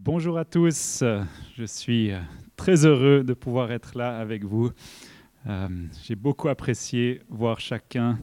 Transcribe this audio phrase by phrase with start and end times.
[0.00, 1.02] Bonjour à tous,
[1.56, 2.12] je suis
[2.56, 4.70] très heureux de pouvoir être là avec vous.
[5.48, 5.68] Euh,
[6.04, 8.20] J'ai beaucoup apprécié voir chacun,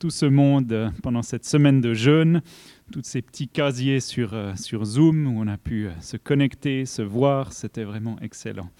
[0.00, 2.40] tout ce monde pendant cette semaine de jeûne,
[2.90, 6.86] tous ces petits casiers sur, euh, sur Zoom où on a pu euh, se connecter,
[6.86, 8.70] se voir, c'était vraiment excellent.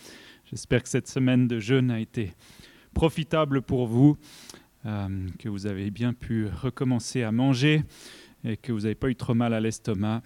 [0.46, 2.32] J'espère que cette semaine de jeûne a été
[2.94, 4.16] profitable pour vous,
[4.86, 7.82] euh, que vous avez bien pu recommencer à manger
[8.42, 10.22] et que vous n'avez pas eu trop mal à l'estomac.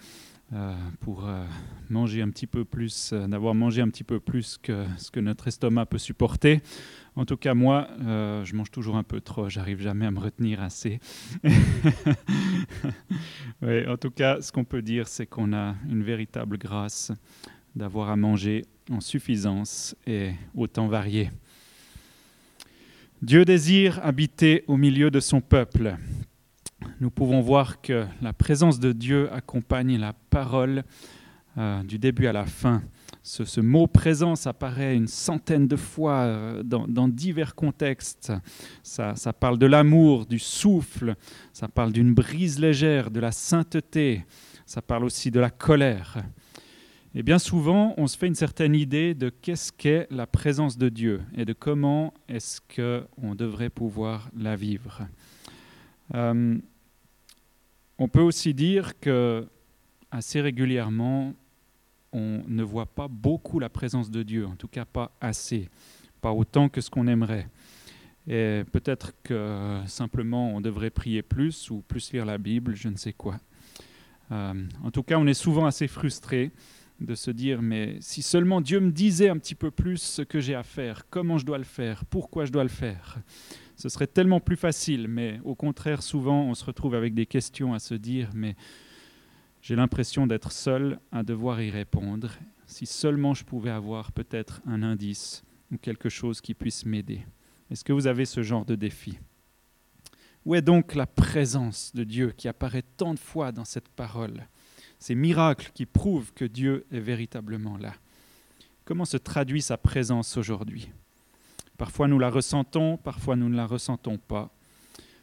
[0.51, 1.43] Euh, pour euh,
[1.89, 5.19] manger un petit peu plus, euh, d'avoir mangé un petit peu plus que ce que
[5.19, 6.61] notre estomac peut supporter.
[7.15, 10.19] En tout cas, moi, euh, je mange toujours un peu trop, j'arrive jamais à me
[10.19, 10.99] retenir assez.
[13.63, 17.11] en tout cas, ce qu'on peut dire, c'est qu'on a une véritable grâce
[17.75, 21.31] d'avoir à manger en suffisance et autant varié.
[23.23, 25.95] Dieu désire habiter au milieu de son peuple
[26.99, 30.83] nous pouvons voir que la présence de Dieu accompagne la parole
[31.57, 32.81] euh, du début à la fin.
[33.21, 38.33] Ce, ce, mot présence apparaît une centaine de fois euh, dans, divers contextes.
[38.81, 41.15] Ça, ça parle de l'amour, du souffle,
[41.53, 44.25] ça parle d'une brise légère, de la sainteté,
[44.65, 46.17] ça parle aussi de la colère.
[47.15, 50.89] Et bien souvent, on se fait une certaine idée de qu'est-ce qu'est la présence de
[50.89, 55.03] Dieu et de comment est-ce qu'on devrait pouvoir la vivre.
[56.15, 56.57] Euh,
[57.97, 59.47] on peut aussi dire que
[60.11, 61.33] assez régulièrement,
[62.11, 65.69] on ne voit pas beaucoup la présence de Dieu, en tout cas pas assez,
[66.21, 67.47] pas autant que ce qu'on aimerait.
[68.27, 72.95] Et peut-être que simplement on devrait prier plus ou plus lire la Bible, je ne
[72.95, 73.39] sais quoi.
[74.31, 76.51] Euh, en tout cas, on est souvent assez frustré
[77.01, 80.39] de se dire, mais si seulement Dieu me disait un petit peu plus ce que
[80.39, 83.19] j'ai à faire, comment je dois le faire, pourquoi je dois le faire
[83.75, 87.73] ce serait tellement plus facile, mais au contraire, souvent, on se retrouve avec des questions
[87.73, 88.55] à se dire, mais
[89.61, 92.31] j'ai l'impression d'être seul à devoir y répondre.
[92.65, 97.25] Si seulement je pouvais avoir peut-être un indice ou quelque chose qui puisse m'aider.
[97.71, 99.17] Est-ce que vous avez ce genre de défi?
[100.45, 104.47] Où est donc la présence de Dieu qui apparaît tant de fois dans cette parole?
[104.99, 107.93] Ces miracles qui prouvent que Dieu est véritablement là.
[108.85, 110.89] Comment se traduit sa présence aujourd'hui?
[111.77, 114.51] Parfois nous la ressentons, parfois nous ne la ressentons pas.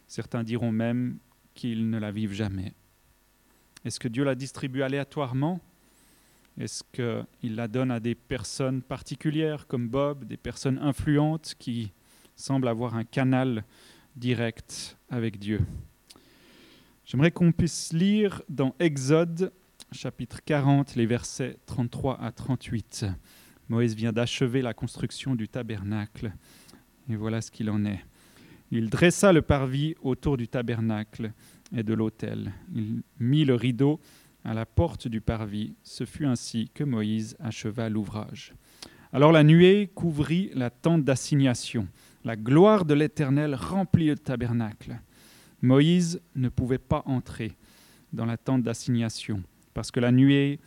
[0.07, 1.17] Certains diront même
[1.53, 2.73] qu'ils ne la vivent jamais.
[3.85, 5.59] Est-ce que Dieu la distribue aléatoirement?
[6.57, 11.91] Est-ce qu'il la donne à des personnes particulières comme Bob, des personnes influentes qui
[12.35, 13.63] semblent avoir un canal
[14.15, 15.61] direct avec Dieu?
[17.05, 19.51] J'aimerais qu'on puisse lire dans Exode
[19.91, 23.05] chapitre 40 les versets 33 à 38.
[23.71, 26.33] Moïse vient d'achever la construction du tabernacle.
[27.09, 28.01] Et voilà ce qu'il en est.
[28.69, 31.31] Il dressa le parvis autour du tabernacle
[31.73, 32.51] et de l'autel.
[32.75, 34.01] Il mit le rideau
[34.43, 35.73] à la porte du parvis.
[35.83, 38.53] Ce fut ainsi que Moïse acheva l'ouvrage.
[39.13, 41.87] Alors la nuée couvrit la tente d'assignation.
[42.25, 44.99] La gloire de l'Éternel remplit le tabernacle.
[45.61, 47.53] Moïse ne pouvait pas entrer
[48.11, 49.41] dans la tente d'assignation
[49.73, 50.59] parce que la nuée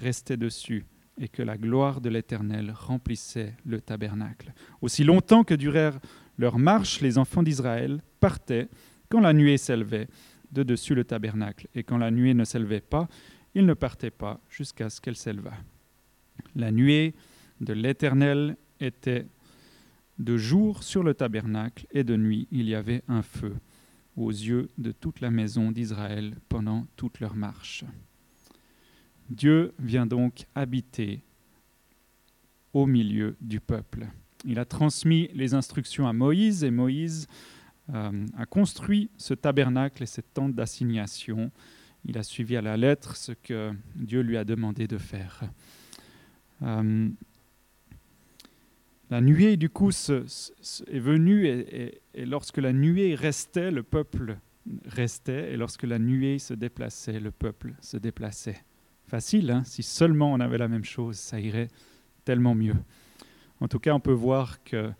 [0.00, 0.84] restait dessus
[1.18, 4.52] et que la gloire de l'Éternel remplissait le tabernacle.
[4.80, 5.98] Aussi longtemps que durèrent
[6.38, 8.68] leur marche, les enfants d'Israël partaient
[9.08, 10.08] quand la nuée s'élevait
[10.52, 13.08] de dessus le tabernacle, et quand la nuée ne s'élevait pas,
[13.54, 15.58] ils ne partaient pas jusqu'à ce qu'elle s'élevât.
[16.54, 17.14] La nuée
[17.60, 19.26] de l'Éternel était
[20.18, 23.56] de jour sur le tabernacle, et de nuit il y avait un feu
[24.16, 27.84] aux yeux de toute la maison d'Israël pendant toute leur marche.
[29.30, 31.20] Dieu vient donc habiter
[32.72, 34.06] au milieu du peuple.
[34.44, 37.26] Il a transmis les instructions à Moïse et Moïse
[37.94, 41.50] euh, a construit ce tabernacle et cette tente d'assignation.
[42.04, 45.42] Il a suivi à la lettre ce que Dieu lui a demandé de faire.
[46.62, 47.08] Euh,
[49.10, 54.36] la nuée, du coup, est venue et lorsque la nuée restait, le peuple
[54.84, 58.62] restait, et lorsque la nuée se déplaçait, le peuple se déplaçait.
[59.08, 61.68] Facile, hein si seulement on avait la même chose, ça irait
[62.26, 62.76] tellement mieux.
[63.58, 64.90] En tout cas, on peut voir que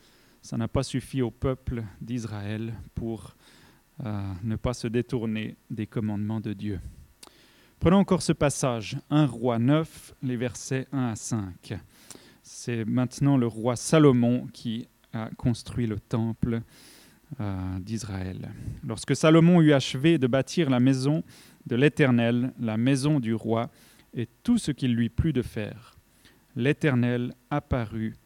[0.41, 3.37] ça n'a pas suffi au peuple d'Israël pour
[4.07, 6.81] euh, ne pas se détourner des commandements de Dieu.
[7.81, 11.79] Prenons encore ce passage, 1 roi 9, les versets 1 à 5.
[12.43, 16.63] C'est maintenant le roi Salomon qui a construit le temple
[17.41, 18.49] euh, d'Israël.
[18.87, 21.23] Lorsque Salomon eut achevé de bâtir la maison
[21.67, 23.71] de l'Éternel, la maison du roi,
[24.19, 25.97] et tout ce qu'il lui plut de faire,
[26.57, 28.17] l'Éternel apparut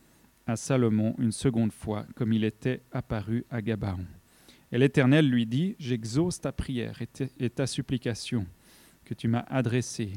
[0.46, 4.06] à Salomon une seconde fois, comme il était apparu à Gabaon.
[4.72, 7.00] Et l'Éternel lui dit, J'exauce ta prière
[7.38, 8.46] et ta supplication
[9.04, 10.14] que tu m'as adressée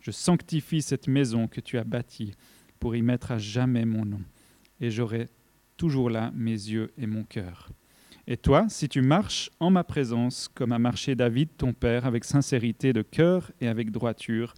[0.00, 2.32] Je sanctifie cette maison que tu as bâtie
[2.80, 4.22] pour y mettre à jamais mon nom,
[4.80, 5.28] et j'aurai
[5.76, 7.68] toujours là mes yeux et mon cœur.
[8.26, 12.24] Et toi, si tu marches en ma présence, comme a marché David ton père, avec
[12.24, 14.54] sincérité de cœur et avec droiture,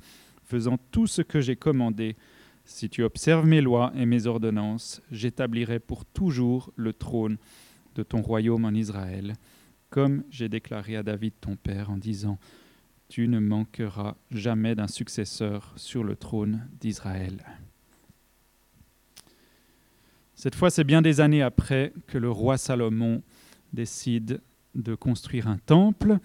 [0.51, 2.17] faisant tout ce que j'ai commandé,
[2.65, 7.39] si tu observes mes lois et mes ordonnances, j'établirai pour toujours le trône
[7.95, 9.35] de ton royaume en Israël,
[9.91, 12.39] comme j'ai déclaré à David ton père en disant,
[13.09, 17.45] Tu ne manqueras jamais d'un successeur sur le trône d'Israël.
[20.35, 23.23] Cette fois, c'est bien des années après que le roi Salomon
[23.73, 24.41] décide
[24.75, 26.19] de construire un temple.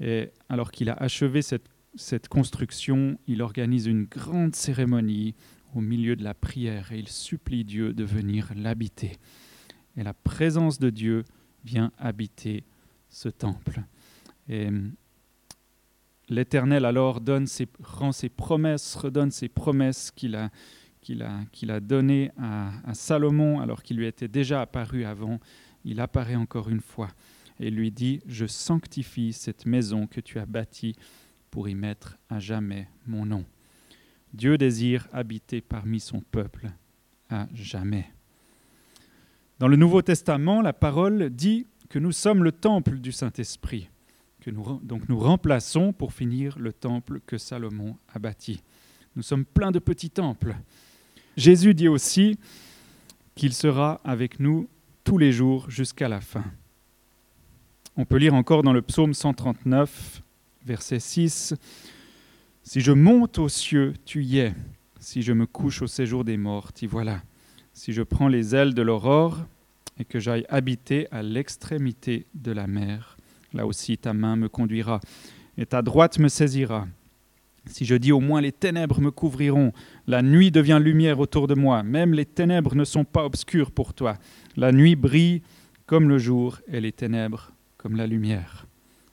[0.00, 5.34] Et alors qu'il a achevé cette, cette, construction, il organise une grande cérémonie
[5.74, 9.18] au milieu de la prière et il supplie Dieu de venir l'habiter.
[9.96, 11.24] Et la présence de Dieu
[11.64, 12.64] vient habiter
[13.08, 13.82] ce temple.
[14.48, 14.68] Et
[16.28, 20.50] l'Éternel alors donne ses, rend ses promesses, redonne ses promesses qu'il a,
[21.00, 25.38] qu'il a, qu'il a données à Salomon alors qu'il lui était déjà apparu avant
[25.84, 27.08] il apparaît encore une fois
[27.60, 30.96] et lui dit, Je sanctifie cette maison que tu as bâtie
[31.52, 33.44] pour y mettre à jamais mon nom.
[34.32, 36.70] Dieu désire habiter parmi son peuple
[37.28, 38.10] à jamais.
[39.58, 43.90] Dans le Nouveau Testament, la parole dit que nous sommes le temple du Saint-Esprit,
[44.40, 48.62] que nous, donc nous remplaçons pour finir le temple que Salomon a bâti.
[49.14, 50.56] Nous sommes pleins de petits temples.
[51.36, 52.38] Jésus dit aussi
[53.34, 54.68] qu'il sera avec nous
[55.04, 56.44] tous les jours jusqu'à la fin.
[57.98, 60.22] On peut lire encore dans le psaume 139,
[60.64, 61.54] verset 6,
[62.62, 64.54] Si je monte aux cieux, tu y es.
[65.00, 67.22] Si je me couche au séjour des morts, t'y voilà.
[67.72, 69.44] Si je prends les ailes de l'aurore
[69.98, 73.16] et que j'aille habiter à l'extrémité de la mer,
[73.52, 75.00] là aussi ta main me conduira
[75.58, 76.86] et ta droite me saisira.
[77.66, 79.72] Si je dis au moins les ténèbres me couvriront,
[80.06, 83.94] la nuit devient lumière autour de moi, même les ténèbres ne sont pas obscures pour
[83.94, 84.18] toi.
[84.56, 85.42] La nuit brille
[85.86, 88.66] comme le jour et les ténèbres comme la lumière.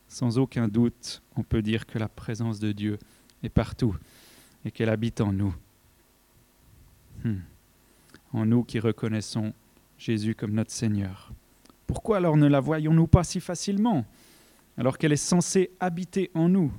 [0.10, 2.98] Sans aucun doute, on peut dire que la présence de Dieu
[3.44, 3.96] est partout
[4.66, 5.56] et qu'elle habite en nous.
[7.24, 7.38] Hmm.
[8.34, 9.54] En nous qui reconnaissons
[10.00, 11.32] Jésus comme notre Seigneur.
[11.86, 14.06] Pourquoi alors ne la voyons-nous pas si facilement
[14.78, 16.72] alors qu'elle est censée habiter en nous?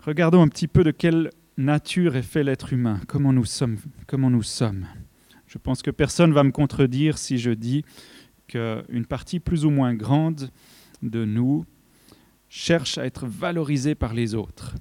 [0.00, 3.78] Regardons un petit peu de quelle nature est fait l'être humain, comment nous sommes.
[4.06, 4.86] Comment nous sommes.
[5.46, 7.84] Je pense que personne ne va me contredire si je dis
[8.48, 10.50] qu'une partie plus ou moins grande
[11.02, 11.64] de nous
[12.48, 14.74] cherche à être valorisée par les autres.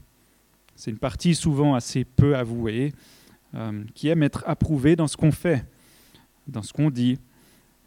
[0.76, 2.94] C'est une partie souvent assez peu avouée,
[3.56, 5.66] euh, qui aime être approuvée dans ce qu'on fait,
[6.48, 7.18] dans ce qu'on dit.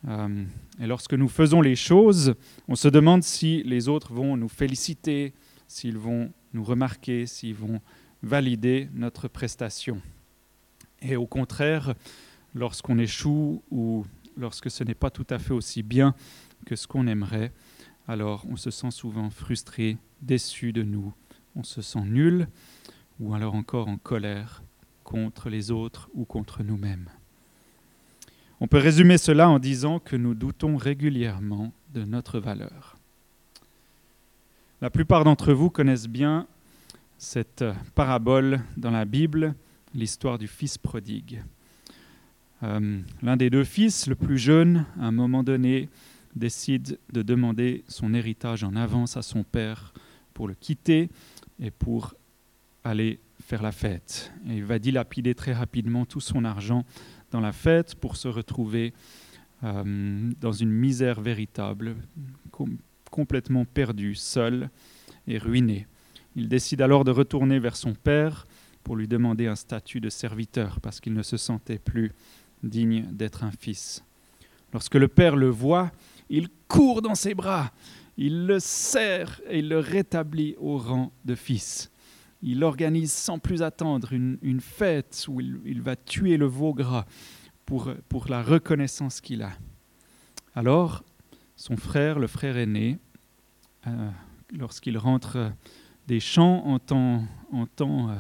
[0.08, 0.44] Euh,
[0.80, 2.34] et lorsque nous faisons les choses,
[2.66, 5.34] on se demande si les autres vont nous féliciter,
[5.68, 7.80] s'ils vont nous remarquer, s'ils vont
[8.22, 10.00] valider notre prestation.
[11.02, 11.94] Et au contraire,
[12.54, 14.04] lorsqu'on échoue ou
[14.36, 16.14] lorsque ce n'est pas tout à fait aussi bien
[16.66, 17.52] que ce qu'on aimerait,
[18.08, 21.12] alors on se sent souvent frustré, déçu de nous,
[21.56, 22.48] on se sent nul
[23.18, 24.62] ou alors encore en colère
[25.04, 27.08] contre les autres ou contre nous-mêmes.
[28.60, 32.96] On peut résumer cela en disant que nous doutons régulièrement de notre valeur.
[34.80, 36.46] La plupart d'entre vous connaissent bien
[37.18, 39.54] cette parabole dans la Bible,
[39.94, 41.42] l'histoire du fils prodigue.
[42.62, 45.88] Euh, l'un des deux fils, le plus jeune, à un moment donné,
[46.36, 49.92] décide de demander son héritage en avance à son père
[50.34, 51.08] pour le quitter
[51.58, 52.14] et pour
[52.84, 54.32] aller faire la fête.
[54.48, 56.84] Et il va dilapider très rapidement tout son argent
[57.30, 58.92] dans la fête pour se retrouver
[59.64, 61.96] euh, dans une misère véritable,
[63.10, 64.70] complètement perdu, seul
[65.26, 65.86] et ruiné.
[66.36, 68.46] Il décide alors de retourner vers son père
[68.84, 72.12] pour lui demander un statut de serviteur parce qu'il ne se sentait plus
[72.62, 74.04] digne d'être un fils.
[74.72, 75.90] Lorsque le père le voit,
[76.28, 77.72] il court dans ses bras,
[78.16, 81.90] il le serre et il le rétablit au rang de fils.
[82.42, 87.04] Il organise sans plus attendre une, fête où il, va tuer le veau gras
[87.66, 87.94] pour,
[88.28, 89.52] la reconnaissance qu'il a.
[90.54, 91.04] Alors,
[91.56, 92.98] son frère, le frère aîné,
[93.86, 94.10] euh,
[94.56, 95.52] lorsqu'il rentre
[96.06, 98.10] des champs, entend, entend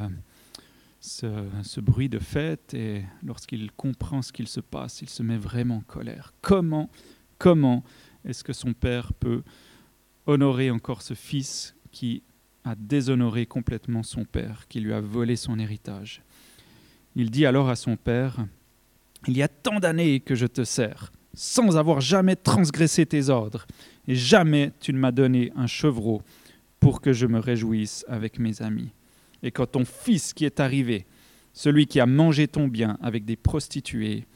[1.00, 5.78] ce, bruit de fête et lorsqu'il comprend ce qu'il se passe, il se met vraiment
[5.78, 6.32] en colère.
[6.42, 6.90] Comment,
[7.38, 7.82] comment
[8.24, 9.42] est-ce que son père peut
[10.26, 12.22] honorer encore ce fils qui
[12.64, 16.22] a déshonoré complètement son père, qui lui a volé son héritage?
[17.16, 18.46] Il dit alors à son père,
[19.26, 23.66] Il y a tant d'années que je te sers sans avoir jamais transgressé tes ordres,
[24.08, 26.22] et jamais tu ne m'as donné un chevreau
[26.80, 28.90] pour que je me réjouisse avec mes amis.
[29.42, 31.06] Et quand ton fils qui est arrivé,
[31.52, 34.26] celui qui a mangé ton bien avec des prostituées,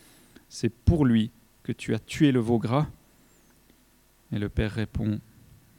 [0.48, 1.30] c'est pour lui
[1.62, 2.86] que tu as tué le veau gras
[4.32, 5.20] Et le père répond,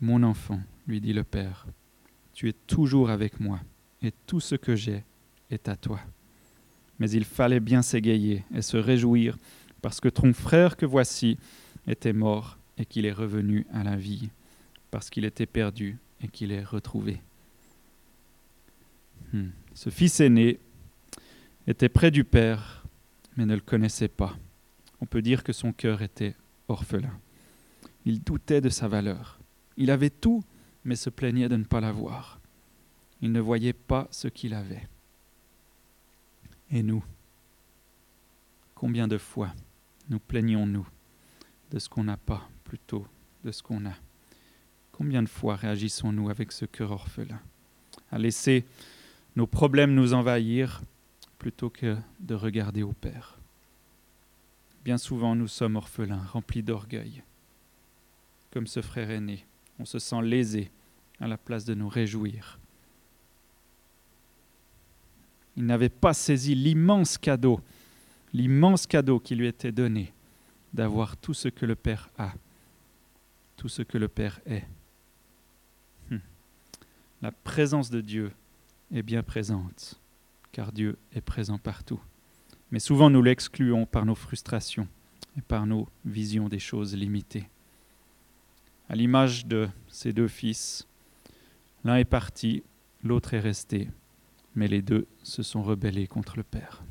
[0.01, 1.65] Mon enfant, lui dit le père,
[2.33, 3.59] tu es toujours avec moi,
[4.01, 5.03] et tout ce que j'ai
[5.49, 5.99] est à toi.
[6.99, 9.37] Mais il fallait bien s'égayer et se réjouir,
[9.81, 11.37] parce que ton frère que voici
[11.87, 14.29] était mort et qu'il est revenu à la vie,
[14.91, 17.21] parce qu'il était perdu et qu'il est retrouvé.
[19.35, 19.49] Hmm.
[19.73, 20.59] Ce fils aîné
[21.67, 22.85] était près du Père,
[23.35, 24.37] mais ne le connaissait pas.
[25.01, 26.37] On peut dire que son cœur était
[26.69, 27.19] orphelin.
[28.05, 29.37] Il doutait de sa valeur.
[29.75, 30.41] Il avait tout,
[30.85, 32.39] mais se plaignait de ne pas l'avoir.
[33.21, 34.87] Il ne voyait pas ce qu'il avait.
[36.71, 37.03] Et nous,
[38.73, 39.53] combien de fois
[40.07, 40.87] nous plaignons-nous
[41.71, 43.05] de ce qu'on n'a pas plutôt
[43.43, 43.95] de ce qu'on a?
[44.93, 47.41] Combien de fois réagissons-nous avec ce cœur orphelin?
[49.35, 50.81] Nos problèmes nous envahir
[51.37, 53.37] plutôt que de regarder au Père.
[54.83, 57.23] Bien souvent, nous sommes orphelins, remplis d'orgueil.
[58.51, 59.45] Comme ce frère aîné,
[59.79, 60.71] on se sent lésé
[61.19, 62.59] à la place de nous réjouir.
[65.57, 67.59] Il n'avait pas saisi l'immense cadeau,
[68.33, 70.13] l'immense cadeau qui lui était donné
[70.73, 72.33] d'avoir tout ce que le Père a,
[73.55, 74.65] tout ce que le Père est.
[76.11, 76.19] Hum.
[77.21, 78.31] La présence de Dieu
[78.95, 79.99] est bien présente,
[80.53, 81.99] car Dieu est présent partout.
[82.71, 84.87] Mais souvent nous l'excluons par nos frustrations
[85.37, 87.49] et par nos visions des choses limitées.
[88.87, 90.87] À l'image de ces deux fils,
[91.83, 92.63] l'un est parti,
[93.03, 93.89] l'autre est resté,
[94.55, 96.81] mais les deux se sont rebellés contre le Père.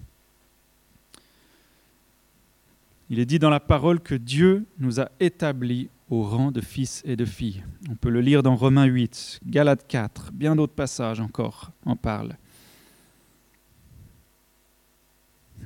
[3.08, 7.02] Il est dit dans la parole que Dieu nous a établis au rang de fils
[7.04, 7.64] et de filles.
[7.90, 12.36] On peut le lire dans Romains 8, Galates 4, bien d'autres passages encore en parlent.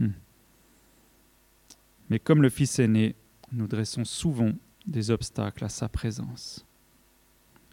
[0.00, 0.12] Hmm.
[2.09, 3.14] Mais comme le fils aîné,
[3.52, 4.52] nous dressons souvent
[4.87, 6.64] des obstacles à sa présence.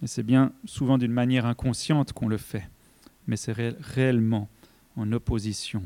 [0.02, 2.70] Et c'est bien souvent d'une manière inconsciente qu'on le fait,
[3.28, 4.50] mais c'est réellement
[4.98, 5.84] en opposition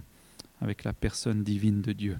[0.59, 2.17] avec la personne divine de Dieu.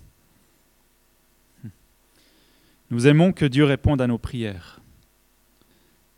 [2.91, 4.81] Nous aimons que Dieu réponde à nos prières.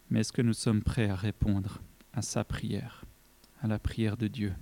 [0.10, 1.82] Mais est-ce que nous sommes prêts à répondre
[2.14, 3.04] à sa prière,
[3.62, 4.54] à la prière de Dieu?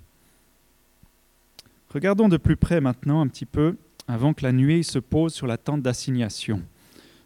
[1.88, 3.76] Regardons de plus près maintenant un petit peu,
[4.08, 6.64] avant que la nuée se pose sur la tente d'assignation,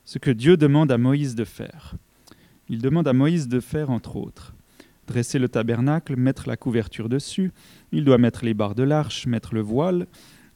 [0.05, 1.95] ce que Dieu demande à Moïse de faire.
[2.69, 4.55] Il demande à Moïse de faire, entre autres,
[5.07, 7.53] dresser le tabernacle, mettre la couverture dessus,
[7.91, 10.07] il doit mettre les barres de l'arche, mettre le voile,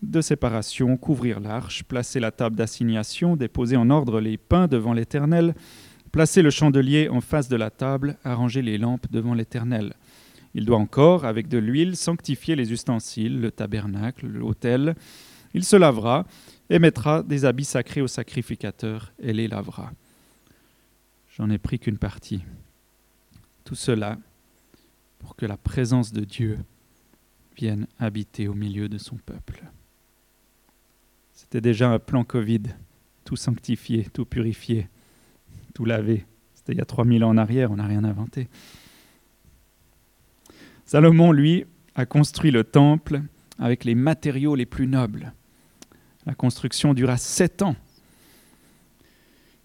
[0.03, 5.55] de séparation, couvrir l'arche, placer la table d'assignation, déposer en ordre les pains devant l'Éternel,
[6.13, 9.95] placer le chandelier en face de la table, arranger les lampes devant l'Éternel.
[10.55, 14.95] Il doit encore, avec de l'huile, sanctifier les ustensiles, le tabernacle, l'autel.
[15.55, 16.27] Il se lavera
[16.71, 19.93] et mettra des habits sacrés au sacrificateur et les lavera.
[21.37, 22.43] J'en ai pris qu'une partie.
[23.65, 24.19] Tout cela
[25.19, 26.59] pour que la présence de Dieu
[27.57, 29.63] vienne habiter au milieu de son peuple.
[31.49, 32.61] C'était déjà un plan Covid,
[33.25, 34.87] tout sanctifié, tout purifié,
[35.73, 36.27] tout lavé.
[36.55, 38.49] C'était il y a 3000 ans en arrière, on n'a rien inventé.
[40.85, 41.65] Salomon, lui,
[41.95, 43.23] a construit le temple
[43.59, 45.33] avec les matériaux les plus nobles.
[46.27, 47.77] La construction dura sept ans.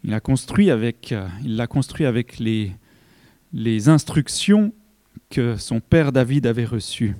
[0.05, 2.71] Il l'a construit avec, euh, l'a construit avec les,
[3.51, 4.71] les instructions
[5.29, 7.17] que son père David avait reçues.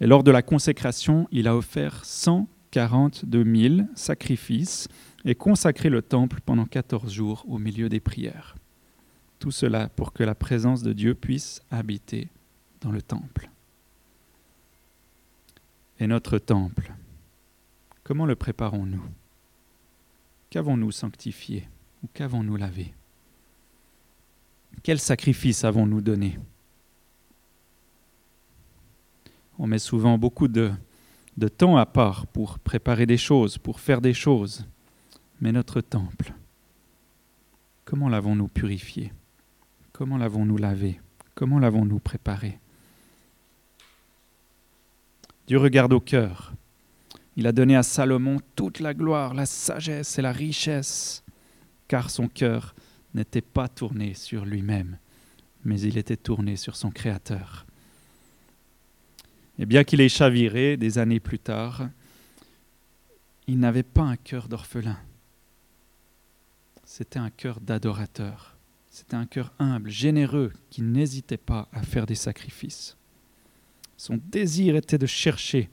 [0.00, 3.44] Et lors de la consécration, il a offert 100 42
[3.78, 4.88] 000 sacrifices
[5.24, 8.56] et consacrer le temple pendant 14 jours au milieu des prières.
[9.38, 12.28] Tout cela pour que la présence de Dieu puisse habiter
[12.80, 13.50] dans le temple.
[16.00, 16.92] Et notre temple,
[18.04, 19.02] comment le préparons-nous?
[20.50, 21.68] Qu'avons-nous sanctifié
[22.02, 22.94] ou qu'avons-nous lavé?
[24.82, 26.38] Quel sacrifice avons-nous donné?
[29.58, 30.70] On met souvent beaucoup de
[31.38, 34.66] de temps à part pour préparer des choses, pour faire des choses.
[35.40, 36.34] Mais notre temple,
[37.84, 39.12] comment l'avons-nous purifié?
[39.92, 41.00] Comment l'avons-nous lavé?
[41.36, 42.58] Comment l'avons-nous préparé?
[45.46, 46.52] Dieu regarde au cœur.
[47.36, 51.22] Il a donné à Salomon toute la gloire, la sagesse et la richesse,
[51.86, 52.74] car son cœur
[53.14, 54.98] n'était pas tourné sur lui-même,
[55.64, 57.64] mais il était tourné sur son Créateur.
[59.58, 61.88] Et bien qu'il ait chaviré des années plus tard,
[63.46, 64.98] il n'avait pas un cœur d'orphelin.
[66.84, 68.56] C'était un cœur d'adorateur.
[68.90, 72.96] C'était un cœur humble, généreux, qui n'hésitait pas à faire des sacrifices.
[73.96, 75.68] Son désir était de chercher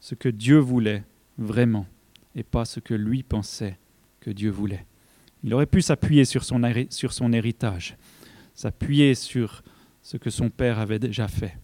[0.00, 1.04] ce que Dieu voulait
[1.36, 1.86] vraiment
[2.34, 3.78] et pas ce que lui pensait
[4.20, 4.86] que Dieu voulait.
[5.44, 7.96] Il aurait pu s'appuyer sur son, sur son héritage,
[8.54, 9.62] s'appuyer sur
[10.02, 11.56] ce que son père avait déjà fait.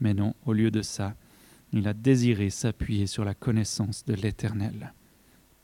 [0.00, 1.14] Mais non, au lieu de ça,
[1.72, 4.92] il a désiré s'appuyer sur la connaissance de l'Éternel,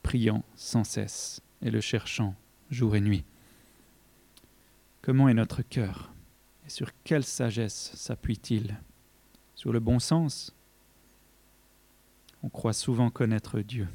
[0.01, 2.35] priant sans cesse et le cherchant
[2.69, 3.23] jour et nuit.
[5.01, 6.13] Comment est notre cœur
[6.65, 8.79] Et sur quelle sagesse s'appuie-t-il?
[9.55, 10.55] Sur le bon sens?
[12.41, 13.87] On croit souvent connaître Dieu,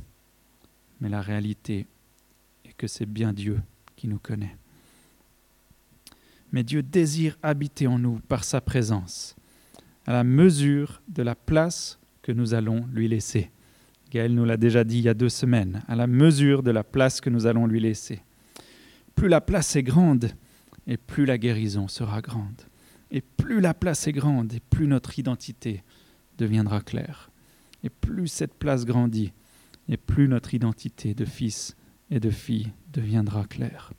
[1.00, 1.86] mais la réalité
[2.64, 3.60] est que c'est bien Dieu
[3.96, 4.56] qui nous connaît.
[6.52, 9.36] Mais Dieu désire habiter en nous par sa présence,
[10.08, 13.50] à la mesure de la place que nous allons lui laisser.
[14.10, 16.82] Gaël nous l'a déjà dit il y a deux semaines, à la mesure de la
[16.82, 18.22] place que nous allons lui laisser.
[19.14, 20.30] Plus la place est grande,
[20.86, 22.62] et plus la guérison sera grande.
[23.10, 25.82] Et plus la place est grande, et plus notre identité
[26.38, 27.30] deviendra claire.
[27.84, 29.34] Et plus cette place grandit,
[29.90, 31.76] et plus notre identité de fils
[32.10, 33.92] et de fille deviendra claire.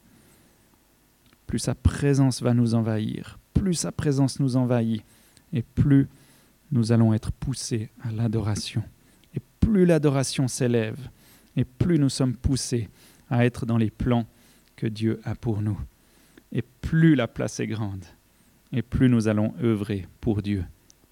[1.45, 5.03] Plus sa présence va nous envahir, plus sa présence nous envahit,
[5.53, 6.07] et plus
[6.71, 8.83] nous allons être poussés à l'adoration.
[9.35, 11.09] Et plus l'adoration s'élève,
[11.55, 12.89] et plus nous sommes poussés
[13.29, 14.27] à être dans les plans
[14.75, 15.79] que Dieu a pour nous.
[16.51, 18.05] Et plus la place est grande,
[18.71, 20.63] et plus nous allons œuvrer pour Dieu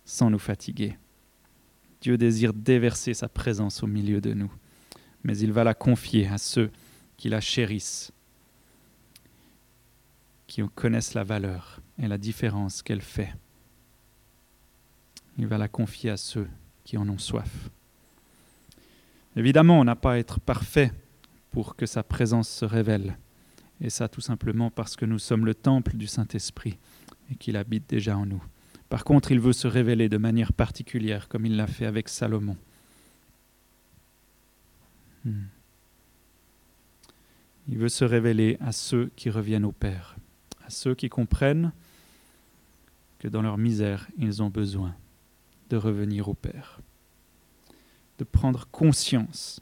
[0.06, 0.98] sans nous fatiguer.
[2.01, 4.51] Dieu désire déverser sa présence au milieu de nous,
[5.24, 6.72] mais il va la confier à ceux
[7.17, 8.12] qui la chérissent,
[10.46, 13.34] qui en connaissent la valeur et la différence qu'elle fait.
[15.38, 16.48] Il va la confier à ceux
[16.84, 17.70] qui en ont soif.
[19.36, 20.91] Évidemment, on n'a pas à être parfait
[21.51, 23.17] pour que sa présence se révèle.
[23.82, 26.77] Et ça tout simplement parce que nous sommes le temple du Saint-Esprit
[27.32, 28.41] et qu'il habite déjà en nous.
[28.89, 32.58] Par contre, il veut se révéler de manière particulière, comme il l'a fait avec Salomon.
[35.25, 35.44] Hmm.
[37.69, 40.15] Il veut se révéler à ceux qui reviennent au Père,
[40.65, 41.73] à ceux qui comprennent
[43.19, 44.95] que dans leur misère, ils ont besoin
[45.69, 46.80] de revenir au Père,
[48.17, 49.62] de prendre conscience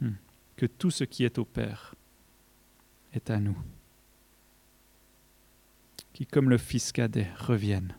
[0.00, 0.12] hmm,
[0.56, 1.94] que tout ce qui est au Père
[3.12, 3.56] est à nous,
[6.12, 7.94] qui comme le Fils cadet reviennent,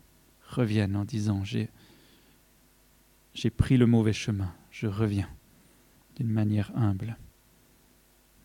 [0.47, 1.69] reviennent en disant j'ai
[3.49, 5.29] pris le mauvais chemin, je reviens
[6.15, 7.17] d'une manière humble.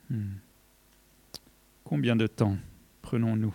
[0.09, 0.37] Hmm.
[1.85, 2.57] Combien de temps
[3.03, 3.55] prenons-nous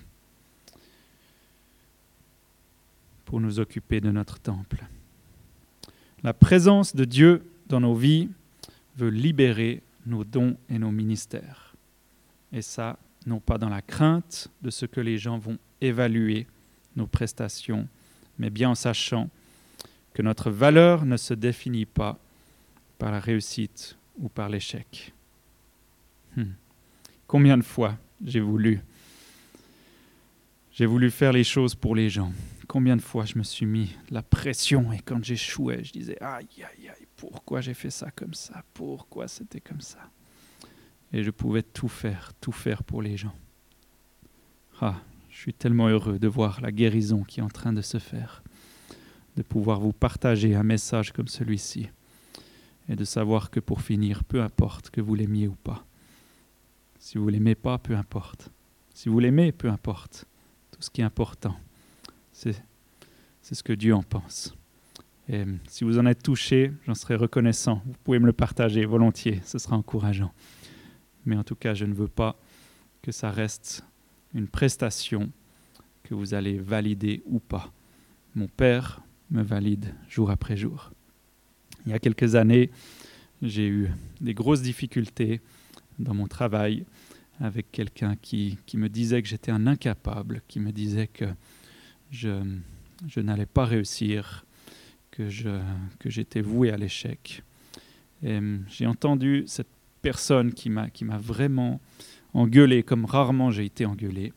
[3.31, 4.83] pour nous occuper de notre temple
[6.21, 8.27] La présence de Dieu dans nos vies
[8.97, 11.73] veut libérer nos dons et nos ministères.
[12.51, 16.45] Et ça, non pas dans la crainte de ce que les gens vont évaluer
[16.97, 17.87] nos prestations,
[18.37, 19.29] mais bien en sachant
[20.13, 22.19] que notre valeur ne se définit pas
[22.97, 25.13] par la réussite ou par l'échec.
[26.35, 26.51] Hmm.
[27.27, 28.81] Combien de fois j'ai voulu
[30.73, 32.33] j'ai voulu faire les choses pour les gens?
[32.71, 36.47] Combien de fois je me suis mis la pression et quand j'échouais, je disais aïe
[36.59, 38.63] aïe aïe, pourquoi j'ai fait ça comme ça?
[38.73, 40.09] Pourquoi c'était comme ça?
[41.11, 43.35] Et je pouvais tout faire, tout faire pour les gens.
[44.79, 47.97] Ah, je suis tellement heureux de voir la guérison qui est en train de se
[47.97, 48.41] faire,
[49.35, 51.89] de pouvoir vous partager un message comme celui-ci
[52.87, 55.85] et de savoir que pour finir, peu importe que vous l'aimiez ou pas,
[56.99, 58.49] si vous l'aimez pas, peu importe.
[58.93, 60.23] Si vous l'aimez, peu importe.
[60.71, 61.57] Tout ce qui est important,
[63.41, 64.55] c'est ce que Dieu en pense.
[65.29, 67.81] Et si vous en êtes touché, j'en serai reconnaissant.
[67.85, 70.33] Vous pouvez me le partager volontiers, ce sera encourageant.
[71.25, 72.35] Mais en tout cas, je ne veux pas
[73.01, 73.85] que ça reste
[74.33, 75.31] une prestation
[76.03, 77.71] que vous allez valider ou pas.
[78.35, 80.91] Mon Père me valide jour après jour.
[81.85, 82.69] Il y a quelques années,
[83.41, 85.41] j'ai eu des grosses difficultés
[85.99, 86.85] dans mon travail
[87.39, 91.25] avec quelqu'un qui, qui, me disait que j'étais un incapable, qui me disait que
[92.11, 92.29] je,
[93.17, 94.45] n'allais pas réussir,
[95.09, 95.59] que, je,
[95.99, 97.43] que j'étais voué à l'échec.
[98.23, 99.67] Hum, j'ai entendu cette
[100.01, 101.81] personne qui m'a, qui m'a vraiment
[102.33, 104.33] engueulé, comme rarement j'ai été engueulé.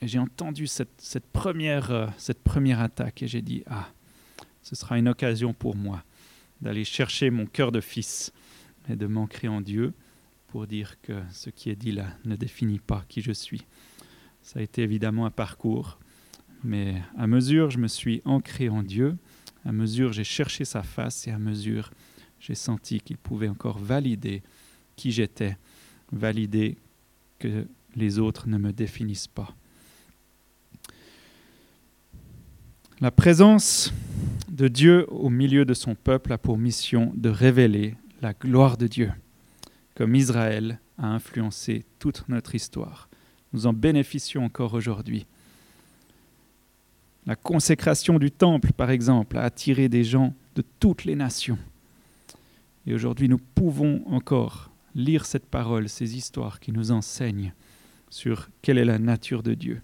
[0.00, 3.88] Et j'ai entendu cette, cette, première, euh, cette première attaque et j'ai dit, ah,
[4.62, 6.04] ce sera une occasion pour moi
[6.60, 8.32] d'aller chercher mon cœur de fils
[8.88, 9.92] et de m'ancrer en Dieu
[10.48, 13.64] pour dire que ce qui est dit là ne définit pas qui je suis.
[14.42, 15.98] Ça a été évidemment un parcours,
[16.64, 19.16] mais à mesure je me suis ancré en Dieu,
[19.64, 21.90] à mesure j'ai cherché sa face et à mesure
[22.40, 24.42] j'ai senti qu'il pouvait encore valider
[24.96, 25.56] qui j'étais,
[26.12, 26.76] valider
[27.38, 29.54] que les autres ne me définissent pas.
[33.00, 33.92] La présence
[34.48, 38.88] de Dieu au milieu de son peuple a pour mission de révéler la gloire de
[38.88, 39.12] Dieu,
[39.94, 43.08] comme Israël a influencé toute notre histoire.
[43.52, 45.26] Nous en bénéficions encore aujourd'hui.
[47.28, 51.58] La consécration du temple, par exemple, a attiré des gens de toutes les nations.
[52.86, 57.52] Et aujourd'hui, nous pouvons encore lire cette parole, ces histoires qui nous enseignent
[58.08, 59.82] sur quelle est la nature de Dieu.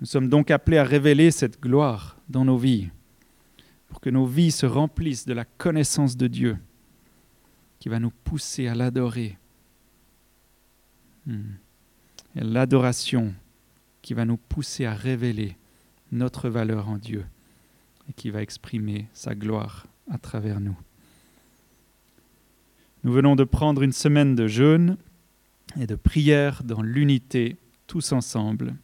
[0.00, 2.90] Nous sommes donc appelés à révéler cette gloire dans nos vies,
[3.88, 6.58] pour que nos vies se remplissent de la connaissance de Dieu,
[7.78, 9.38] qui va nous pousser à l'adorer.
[11.24, 11.54] Hmm.
[12.36, 13.32] Et l'adoration
[14.02, 15.56] qui va nous pousser à révéler
[16.12, 17.24] notre valeur en Dieu
[18.08, 20.76] et qui va exprimer sa gloire à travers nous.
[23.04, 24.96] Nous venons de prendre une semaine de jeûne
[25.80, 28.74] et de prière dans l'unité, tous ensemble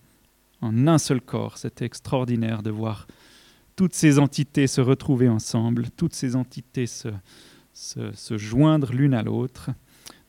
[0.60, 1.58] en un seul corps.
[1.58, 3.06] C'était extraordinaire de voir
[3.76, 7.08] toutes ces entités se retrouver ensemble, toutes ces entités se,
[7.72, 9.70] se, joindre l'une à l'autre.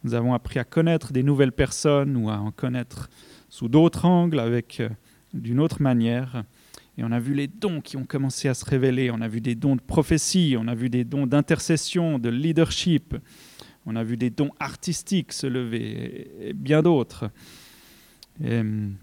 [0.04, 3.10] Nous avons appris à connaître des nouvelles personnes ou à en connaître
[3.50, 4.90] sous d'autres angles, avec euh,
[5.34, 6.44] d'une autre manière.
[7.00, 9.10] Et on a vu les dons qui ont commencé à se révéler.
[9.10, 13.16] On a vu des dons de prophétie, on a vu des dons d'intercession, de leadership,
[13.86, 17.32] on a vu des dons artistiques se lever et, bien d'autres.
[18.44, 18.98] Hum,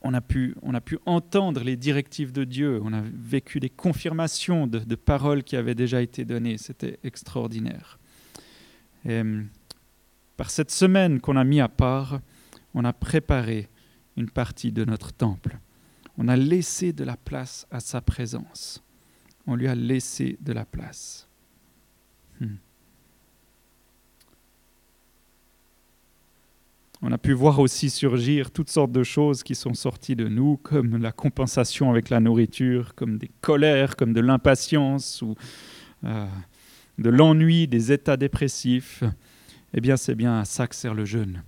[0.00, 3.68] on a, pu, on a pu entendre les directives de Dieu, on a vécu des
[3.68, 6.56] confirmations de, paroles qui avaient déjà été données.
[6.56, 7.98] C'était extraordinaire.
[9.04, 9.48] Hum,
[10.38, 12.20] par cette semaine qu'on a mis à part,
[12.72, 13.68] on a préparé
[14.16, 15.58] une partie de notre temple.
[16.22, 18.84] On a laissé de la place à sa présence.
[19.46, 21.26] On lui a laissé de la place.
[22.38, 22.56] Hmm.
[27.00, 30.58] On a pu voir aussi surgir toutes sortes de choses qui sont sorties de nous,
[30.58, 35.36] comme la compensation avec la nourriture, comme des colères, comme de l'impatience ou
[36.04, 36.26] euh,
[36.98, 39.04] de l'ennui, des états dépressifs.
[39.72, 41.44] Eh bien, c'est bien à ça que sert le jeûne.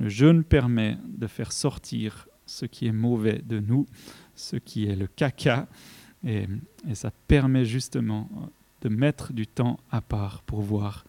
[0.00, 3.86] Le jeûne permet de faire sortir ce qui est mauvais de nous,
[4.34, 5.68] ce qui est le caca,
[6.26, 6.46] et,
[6.94, 8.28] ça permet justement
[8.80, 11.04] de mettre du temps à part pour voir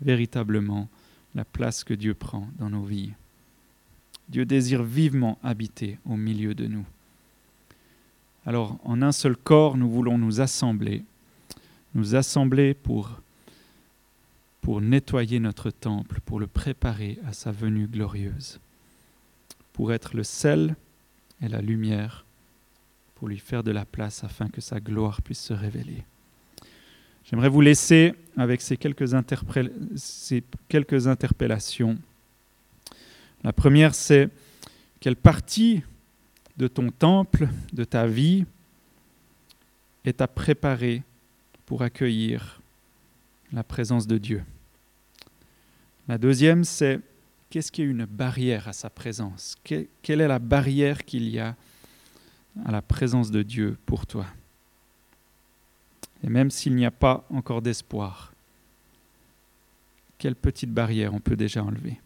[0.00, 0.88] véritablement
[1.34, 3.12] la place que Dieu prend dans nos vies.
[4.28, 6.86] Dieu désire vivement habiter au milieu de nous.
[8.44, 11.04] Alors, en un seul corps, nous voulons nous assembler,
[11.94, 13.20] nous assembler pour
[14.80, 18.60] nettoyer notre temple, pour le préparer à sa venue glorieuse,
[19.76, 20.74] pour être le sel
[21.40, 22.24] et la lumière,
[23.14, 26.02] pour lui faire de la place afin que sa gloire puisse se révéler.
[27.24, 29.14] J'aimerais vous laisser avec ces quelques,
[29.96, 31.96] ces quelques interpellations
[33.46, 34.28] la première, c'est
[34.98, 35.82] quelle partie
[36.56, 38.44] de ton temple, de ta vie,
[40.04, 41.04] est à préparer
[41.64, 42.60] pour accueillir
[43.52, 44.42] la présence de Dieu?
[46.08, 46.98] La deuxième, c'est
[47.56, 49.56] qu'est-ce qui est une barrière à sa présence?
[49.64, 51.56] Quelle est la barrière qu'il y a
[52.66, 54.26] à la présence de Dieu pour toi?
[56.22, 58.34] Et même s'il n'y a pas encore d'espoir,
[60.18, 61.98] quelle petite barrière on peut déjà enlever?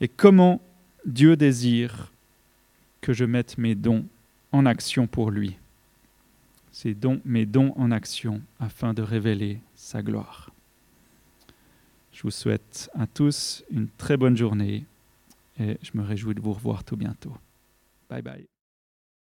[0.00, 0.60] Et comment
[1.04, 2.10] Dieu désire
[3.00, 4.06] que je mette mes dons
[4.50, 5.56] en action pour lui?
[6.72, 10.50] Ces dons, mes dons en action afin de révéler sa gloire.
[12.16, 14.86] Je vous souhaite à tous une très bonne journée
[15.60, 17.36] et je me réjouis de vous revoir tout bientôt.
[18.08, 18.46] Bye bye.